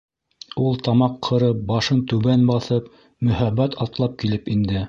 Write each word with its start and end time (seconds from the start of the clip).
Ул, 0.63 0.79
тамаҡ 0.87 1.19
ҡырып, 1.27 1.59
башын 1.73 2.01
түбән 2.13 2.49
баҫып, 2.53 2.91
мөһабәт 3.29 3.81
атлап 3.87 4.21
килеп 4.25 4.55
инде. 4.57 4.79